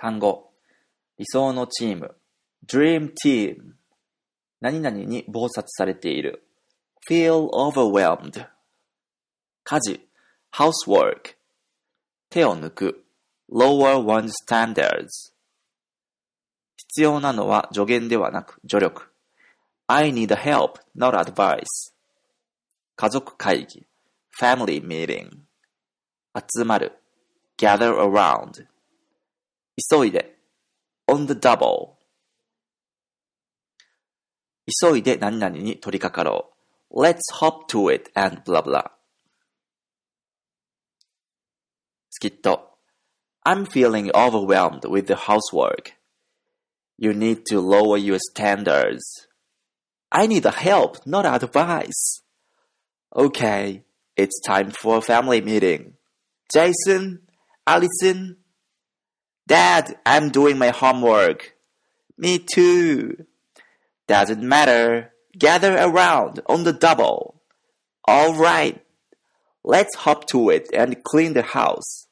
[0.00, 0.50] 単語、
[1.18, 2.16] 理想のチーム、
[2.66, 3.56] dream team。
[4.62, 6.42] 何々に忙殺されている。
[7.06, 8.48] feel overwhelmed。
[9.62, 10.08] 家事、
[10.54, 11.36] housework。
[12.30, 13.04] 手を抜く。
[13.52, 15.34] lower one's standards。
[16.78, 19.12] 必要なのは助言ではなく助力。
[19.86, 21.66] I need help, not advice.
[22.96, 23.86] 家族会議。
[24.40, 25.28] family meeting。
[26.34, 27.02] 集まる。
[27.58, 28.69] gather around。
[29.91, 30.35] 急いで。
[31.07, 31.95] on the double。
[34.81, 36.51] 急いで何々に取り掛かろ
[36.89, 37.01] う。
[37.01, 38.91] Let's hop to it and blah blah.
[42.19, 42.77] きっと
[43.45, 45.93] I'm feeling overwhelmed with the housework.
[46.97, 49.27] You need to lower your standards.
[50.09, 52.23] I need help, not advice.
[53.15, 53.83] Okay,
[54.15, 55.93] it's time for a family meeting.
[56.51, 57.19] Jason,
[57.67, 58.37] Allison,
[59.50, 61.56] Dad, I'm doing my homework.
[62.16, 63.26] Me too.
[64.06, 65.12] Doesn't matter.
[65.36, 67.42] Gather around on the double.
[68.04, 68.80] All right.
[69.64, 72.06] Let's hop to it and clean the house.